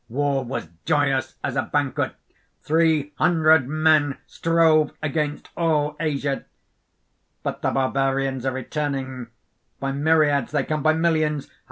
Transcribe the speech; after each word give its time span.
War 0.09 0.43
was 0.43 0.67
joyous 0.83 1.35
as 1.43 1.55
a 1.55 1.61
banquet. 1.61 2.15
Three 2.63 3.13
hundred 3.19 3.67
men 3.67 4.17
strove 4.25 4.93
against 5.03 5.49
all 5.55 5.95
Asia. 5.99 6.45
"But 7.43 7.61
the 7.61 7.69
Barbarians 7.69 8.43
are 8.47 8.51
returning; 8.53 9.27
by 9.79 9.91
myriads 9.91 10.53
they 10.53 10.63
come, 10.63 10.81
by 10.81 10.93
millions! 10.93 11.49
Ah! 11.51 11.55